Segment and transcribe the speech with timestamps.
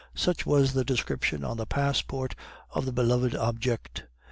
[0.15, 2.33] Such was the description on the passport
[2.71, 4.07] of the beloved object.